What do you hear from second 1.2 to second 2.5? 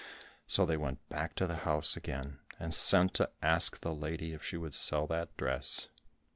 to the house again,